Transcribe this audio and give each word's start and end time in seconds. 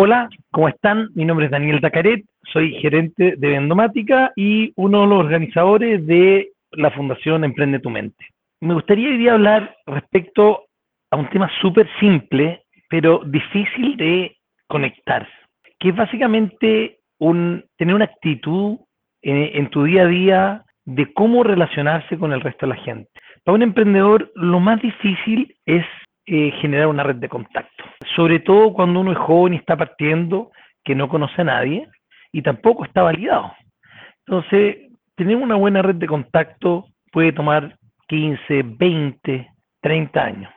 Hola, 0.00 0.28
¿cómo 0.52 0.68
están? 0.68 1.08
Mi 1.16 1.24
nombre 1.24 1.46
es 1.46 1.50
Daniel 1.50 1.80
Tacaret, 1.80 2.24
soy 2.52 2.72
gerente 2.74 3.34
de 3.36 3.48
Vendomática 3.48 4.32
y 4.36 4.72
uno 4.76 5.00
de 5.00 5.06
los 5.08 5.18
organizadores 5.18 6.06
de 6.06 6.52
la 6.70 6.92
Fundación 6.92 7.42
Emprende 7.42 7.80
tu 7.80 7.90
Mente. 7.90 8.24
Me 8.60 8.74
gustaría 8.74 9.08
hoy 9.08 9.18
día 9.18 9.32
hablar 9.32 9.74
respecto 9.86 10.66
a 11.10 11.16
un 11.16 11.28
tema 11.30 11.50
súper 11.60 11.88
simple, 11.98 12.62
pero 12.88 13.22
difícil 13.26 13.96
de 13.96 14.36
conectar, 14.68 15.28
que 15.80 15.88
es 15.88 15.96
básicamente 15.96 17.00
tener 17.76 17.94
una 17.96 18.04
actitud 18.04 18.78
en, 19.20 19.50
en 19.52 19.68
tu 19.70 19.82
día 19.82 20.02
a 20.02 20.06
día 20.06 20.64
de 20.84 21.12
cómo 21.12 21.42
relacionarse 21.42 22.16
con 22.16 22.32
el 22.32 22.40
resto 22.40 22.66
de 22.66 22.74
la 22.76 22.82
gente. 22.82 23.10
Para 23.42 23.56
un 23.56 23.62
emprendedor 23.62 24.30
lo 24.36 24.60
más 24.60 24.80
difícil 24.80 25.56
es 25.66 25.84
eh, 26.26 26.52
generar 26.60 26.86
una 26.86 27.02
red 27.02 27.16
de 27.16 27.28
contacto. 27.28 27.67
Sobre 28.18 28.40
todo 28.40 28.72
cuando 28.72 28.98
uno 28.98 29.12
es 29.12 29.18
joven 29.18 29.54
y 29.54 29.58
está 29.58 29.76
partiendo, 29.76 30.50
que 30.82 30.96
no 30.96 31.08
conoce 31.08 31.40
a 31.42 31.44
nadie 31.44 31.86
y 32.32 32.42
tampoco 32.42 32.84
está 32.84 33.02
validado. 33.02 33.52
Entonces, 34.26 34.90
tener 35.14 35.36
una 35.36 35.54
buena 35.54 35.82
red 35.82 35.94
de 35.94 36.08
contacto 36.08 36.86
puede 37.12 37.30
tomar 37.30 37.76
15, 38.08 38.64
20, 38.64 39.48
30 39.80 40.20
años. 40.20 40.52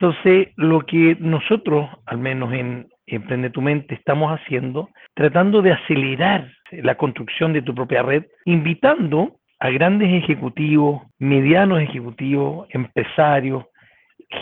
Entonces, 0.00 0.48
lo 0.56 0.80
que 0.80 1.16
nosotros, 1.20 1.88
al 2.04 2.18
menos 2.18 2.52
en 2.52 2.88
Emprende 3.06 3.50
tu 3.50 3.62
Mente, 3.62 3.94
estamos 3.94 4.32
haciendo, 4.32 4.90
tratando 5.14 5.62
de 5.62 5.70
acelerar 5.70 6.50
la 6.72 6.96
construcción 6.96 7.52
de 7.52 7.62
tu 7.62 7.76
propia 7.76 8.02
red, 8.02 8.24
invitando 8.44 9.36
a 9.60 9.70
grandes 9.70 10.12
ejecutivos, 10.12 11.02
medianos 11.20 11.80
ejecutivos, 11.80 12.66
empresarios, 12.70 13.66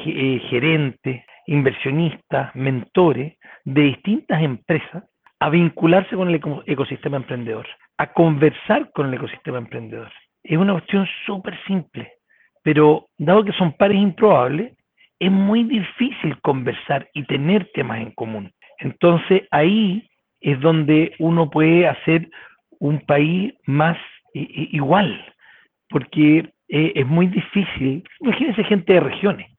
eh, 0.07 0.41
gerentes, 0.49 1.23
inversionistas, 1.46 2.55
mentores 2.55 3.37
de 3.64 3.82
distintas 3.82 4.42
empresas 4.42 5.05
a 5.41 5.51
vincularse 5.51 6.15
con 6.15 6.28
el 6.28 6.41
ecosistema 6.66 7.16
emprendedor, 7.16 7.66
a 7.98 8.12
conversar 8.12 8.90
con 8.93 9.09
el 9.09 9.15
ecosistema 9.15 9.59
emprendedor. 9.59 10.10
Es 10.45 10.57
una 10.57 10.74
cuestión 10.74 11.07
súper 11.26 11.59
simple, 11.66 12.12
pero 12.62 13.07
dado 13.18 13.45
que 13.45 13.52
son 13.52 13.73
pares 13.73 13.99
improbables, 13.99 14.76
es 15.18 15.30
muy 15.30 15.65
difícil 15.65 16.40
conversar 16.40 17.09
y 17.15 17.24
tener 17.24 17.71
temas 17.74 18.01
en 18.01 18.12
común. 18.12 18.52
Entonces 18.79 19.43
ahí 19.51 20.09
es 20.40 20.60
donde 20.60 21.15
uno 21.18 21.51
puede 21.51 21.87
hacer 21.87 22.29
un 22.80 23.01
país 23.01 23.52
más 23.66 23.96
igual, 24.34 25.24
porque 25.88 26.51
eh, 26.68 26.93
es 26.95 27.06
muy 27.06 27.27
difícil. 27.27 28.02
Imagínense 28.21 28.65
gente 28.65 28.95
de 28.95 29.01
regiones 29.01 29.52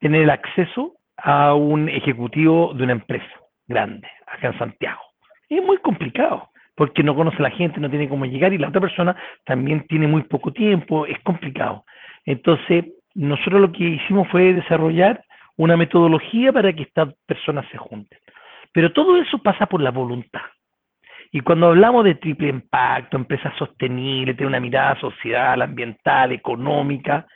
tener 0.00 0.22
el 0.22 0.30
acceso 0.30 0.94
a 1.16 1.54
un 1.54 1.88
ejecutivo 1.88 2.72
de 2.74 2.84
una 2.84 2.92
empresa 2.92 3.40
grande, 3.66 4.08
acá 4.26 4.48
en 4.48 4.58
Santiago. 4.58 5.00
Es 5.48 5.62
muy 5.62 5.78
complicado, 5.78 6.50
porque 6.74 7.02
no 7.02 7.14
conoce 7.14 7.38
a 7.38 7.42
la 7.42 7.50
gente, 7.50 7.80
no 7.80 7.90
tiene 7.90 8.08
cómo 8.08 8.26
llegar 8.26 8.52
y 8.52 8.58
la 8.58 8.68
otra 8.68 8.80
persona 8.80 9.16
también 9.44 9.86
tiene 9.86 10.06
muy 10.06 10.22
poco 10.22 10.52
tiempo, 10.52 11.06
es 11.06 11.18
complicado. 11.20 11.84
Entonces, 12.24 12.86
nosotros 13.14 13.60
lo 13.60 13.72
que 13.72 13.84
hicimos 13.84 14.28
fue 14.28 14.54
desarrollar 14.54 15.24
una 15.56 15.76
metodología 15.76 16.52
para 16.52 16.72
que 16.72 16.82
estas 16.82 17.14
personas 17.26 17.66
se 17.70 17.78
junten. 17.78 18.18
Pero 18.72 18.92
todo 18.92 19.16
eso 19.16 19.38
pasa 19.38 19.66
por 19.66 19.80
la 19.80 19.90
voluntad. 19.90 20.42
Y 21.30 21.40
cuando 21.40 21.68
hablamos 21.68 22.04
de 22.04 22.16
triple 22.16 22.48
impacto, 22.48 23.16
empresas 23.16 23.52
sostenibles, 23.56 24.36
tener 24.36 24.48
una 24.48 24.60
mirada 24.60 24.98
social, 25.00 25.62
ambiental, 25.62 26.32
económica, 26.32 27.26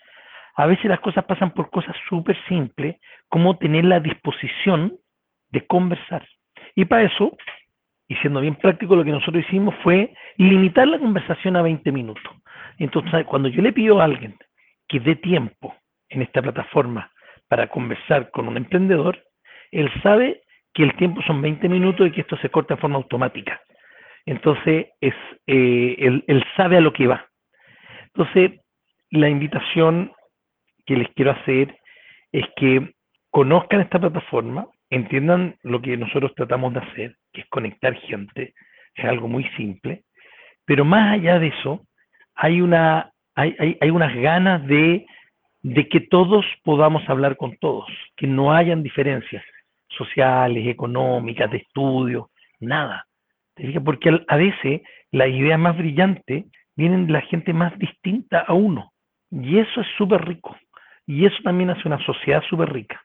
a 0.59 0.67
veces 0.67 0.87
las 0.87 0.99
cosas 0.99 1.25
pasan 1.25 1.53
por 1.53 1.71
cosas 1.71 1.95
súper 2.09 2.37
simples, 2.49 2.97
como 3.29 3.57
tener 3.59 3.85
la 3.85 4.01
disposición 4.01 4.99
de 5.51 5.65
conversar. 5.65 6.27
Y 6.75 6.85
para 6.85 7.05
eso, 7.05 7.37
y 8.09 8.17
siendo 8.17 8.41
bien 8.41 8.57
práctico, 8.57 8.97
lo 8.97 9.05
que 9.05 9.13
nosotros 9.13 9.45
hicimos 9.47 9.73
fue 9.85 10.13
limitar 10.37 10.89
la 10.89 10.99
conversación 10.99 11.55
a 11.55 11.63
20 11.63 11.93
minutos. 11.93 12.25
Entonces, 12.77 13.25
cuando 13.27 13.49
yo 13.49 13.63
le 13.63 13.73
pido 13.73 14.01
a 14.01 14.05
alguien 14.05 14.37
que 14.89 14.99
dé 14.99 15.15
tiempo 15.15 15.77
en 16.09 16.23
esta 16.23 16.43
plataforma 16.43 17.09
para 17.47 17.69
conversar 17.69 18.33
con 18.33 18.49
un 18.49 18.57
emprendedor, 18.57 19.17
él 19.71 19.89
sabe 20.03 20.43
que 20.75 20.83
el 20.83 20.97
tiempo 20.97 21.23
son 21.23 21.41
20 21.41 21.69
minutos 21.69 22.09
y 22.09 22.11
que 22.11 22.23
esto 22.23 22.37
se 22.39 22.51
corta 22.51 22.75
de 22.75 22.81
forma 22.81 22.97
automática. 22.97 23.61
Entonces, 24.27 24.89
es, 25.01 25.15
eh, 25.47 25.95
él, 26.01 26.25
él 26.27 26.45
sabe 26.57 26.79
a 26.79 26.81
lo 26.81 26.93
que 26.93 27.07
va. 27.07 27.29
Entonces, 28.13 28.61
la 29.11 29.29
invitación 29.29 30.13
que 30.89 30.97
les 30.97 31.09
quiero 31.11 31.33
hacer 31.33 31.77
es 32.33 32.47
que 32.57 32.95
conozcan 33.31 33.83
esta 33.83 34.01
plataforma, 34.01 34.67
entiendan 34.89 35.55
lo 35.63 35.83
que 35.83 35.99
nosotros 35.99 36.35
tratamos 36.35 36.73
de 36.73 36.81
hacer, 36.81 37.17
que 37.31 37.43
es 37.43 37.47
conectar 37.51 37.95
gente, 37.95 38.55
es 38.95 39.05
algo 39.05 39.29
muy 39.29 39.45
simple, 39.51 40.05
pero 40.65 40.87
más 40.87 41.13
allá 41.13 41.39
de 41.39 41.49
eso, 41.49 41.83
hay, 42.35 42.63
una, 42.63 43.13
hay, 43.35 43.55
hay, 43.59 43.77
hay 43.83 43.91
unas 43.91 44.17
ganas 44.17 44.67
de, 44.67 45.05
de 45.61 45.89
que 45.91 46.01
todos 46.01 46.47
podamos 46.65 47.07
hablar 47.07 47.37
con 47.37 47.55
todos, 47.59 47.87
que 48.17 48.27
no 48.27 48.55
hayan 48.55 48.83
diferencias 48.83 49.45
sociales, 49.91 50.67
económicas, 50.69 51.51
de 51.51 51.59
estudio, 51.59 52.31
nada. 52.61 53.05
Porque 53.85 54.25
a 54.27 54.37
veces 54.37 54.81
las 55.11 55.29
ideas 55.29 55.59
más 55.59 55.77
brillantes 55.77 56.47
vienen 56.77 57.09
de 57.09 57.13
la 57.13 57.21
gente 57.23 57.53
más 57.53 57.79
distinta 57.79 58.41
a 58.41 58.55
uno. 58.55 58.91
Y 59.31 59.59
eso 59.59 59.83
es 59.83 59.87
súper 59.99 60.25
rico. 60.27 60.57
Y 61.09 61.25
eso 61.25 61.37
también 61.43 61.71
hace 61.71 61.89
una 61.89 61.99
sociedad 62.05 62.43
súper 62.49 62.73
rica. 62.73 63.03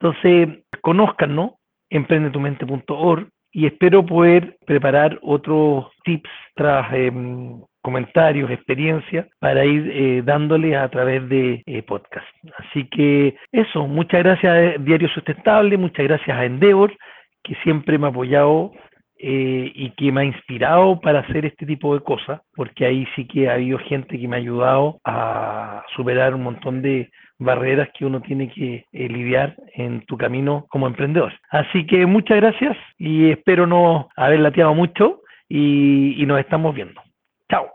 Entonces, 0.00 0.64
conozcan, 0.80 1.52
Emprendetumente.org 1.90 3.28
y 3.52 3.66
espero 3.66 4.04
poder 4.04 4.56
preparar 4.66 5.16
otros 5.22 5.86
tips 6.02 6.28
tras 6.56 6.92
em, 6.92 7.60
comentarios, 7.82 8.50
experiencias 8.50 9.28
para 9.38 9.64
ir 9.64 9.90
eh, 9.92 10.22
dándole 10.24 10.76
a 10.76 10.88
través 10.88 11.28
de 11.28 11.62
eh, 11.66 11.82
podcast. 11.82 12.26
Así 12.58 12.88
que 12.88 13.36
eso, 13.52 13.86
muchas 13.86 14.24
gracias 14.24 14.52
a 14.52 14.82
Diario 14.82 15.08
Sustentable, 15.10 15.76
muchas 15.76 16.04
gracias 16.04 16.36
a 16.36 16.46
Endeavor, 16.46 16.96
que 17.44 17.54
siempre 17.62 17.96
me 17.96 18.06
ha 18.06 18.10
apoyado 18.10 18.72
eh, 19.26 19.72
y 19.74 19.90
que 19.92 20.12
me 20.12 20.20
ha 20.20 20.24
inspirado 20.24 21.00
para 21.00 21.20
hacer 21.20 21.46
este 21.46 21.64
tipo 21.64 21.94
de 21.94 22.04
cosas, 22.04 22.42
porque 22.54 22.84
ahí 22.84 23.08
sí 23.16 23.26
que 23.26 23.48
ha 23.48 23.54
habido 23.54 23.78
gente 23.78 24.20
que 24.20 24.28
me 24.28 24.36
ha 24.36 24.38
ayudado 24.38 25.00
a 25.02 25.82
superar 25.96 26.34
un 26.34 26.42
montón 26.42 26.82
de 26.82 27.10
barreras 27.38 27.88
que 27.96 28.04
uno 28.04 28.20
tiene 28.20 28.50
que 28.50 28.84
eh, 28.92 29.08
lidiar 29.08 29.56
en 29.72 30.04
tu 30.04 30.18
camino 30.18 30.66
como 30.68 30.86
emprendedor. 30.86 31.32
Así 31.48 31.86
que 31.86 32.04
muchas 32.04 32.36
gracias 32.36 32.76
y 32.98 33.30
espero 33.30 33.66
no 33.66 34.10
haber 34.14 34.40
lateado 34.40 34.74
mucho 34.74 35.22
y 35.48 36.22
nos 36.26 36.40
estamos 36.40 36.74
viendo. 36.74 37.00
Chao. 37.50 37.74